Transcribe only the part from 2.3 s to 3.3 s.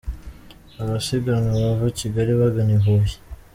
bagana i Huye.